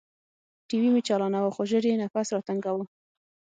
[0.67, 2.83] ټي وي مې چالاناوه خو ژر يې نفس راتنګاوه.